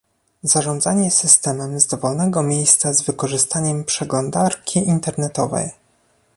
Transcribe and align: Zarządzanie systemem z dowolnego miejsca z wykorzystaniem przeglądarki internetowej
Zarządzanie 0.43 1.11
systemem 1.11 1.79
z 1.79 1.87
dowolnego 1.87 2.43
miejsca 2.43 2.93
z 2.93 3.01
wykorzystaniem 3.01 3.83
przeglądarki 3.83 4.87
internetowej 4.87 5.71